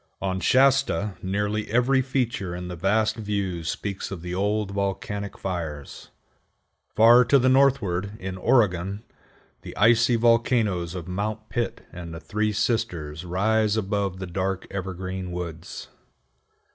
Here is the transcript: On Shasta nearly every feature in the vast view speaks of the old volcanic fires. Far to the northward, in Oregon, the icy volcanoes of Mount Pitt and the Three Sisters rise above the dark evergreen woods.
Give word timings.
On 0.19 0.39
Shasta 0.39 1.13
nearly 1.21 1.69
every 1.69 2.01
feature 2.01 2.55
in 2.55 2.69
the 2.69 2.75
vast 2.75 3.17
view 3.17 3.63
speaks 3.63 4.09
of 4.09 4.23
the 4.23 4.33
old 4.33 4.71
volcanic 4.71 5.37
fires. 5.37 6.09
Far 6.95 7.23
to 7.25 7.37
the 7.37 7.49
northward, 7.49 8.13
in 8.19 8.35
Oregon, 8.35 9.03
the 9.61 9.77
icy 9.77 10.15
volcanoes 10.15 10.95
of 10.95 11.07
Mount 11.07 11.49
Pitt 11.49 11.81
and 11.93 12.15
the 12.15 12.19
Three 12.19 12.51
Sisters 12.51 13.25
rise 13.25 13.77
above 13.77 14.17
the 14.17 14.25
dark 14.25 14.65
evergreen 14.71 15.31
woods. 15.31 15.89